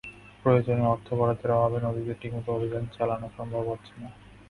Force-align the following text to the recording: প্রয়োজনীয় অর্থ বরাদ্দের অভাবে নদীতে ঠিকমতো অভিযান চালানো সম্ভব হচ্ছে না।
প্রয়োজনীয় 0.43 0.87
অর্থ 0.87 1.07
বরাদ্দের 1.13 1.51
অভাবে 1.51 1.79
নদীতে 1.81 2.13
ঠিকমতো 2.21 2.49
অভিযান 2.53 2.83
চালানো 2.95 3.27
সম্ভব 3.37 3.63
হচ্ছে 3.67 3.93
না। 4.01 4.09